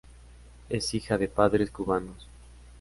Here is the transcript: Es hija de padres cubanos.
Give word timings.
Es 0.67 0.95
hija 0.95 1.19
de 1.19 1.27
padres 1.27 1.69
cubanos. 1.69 2.25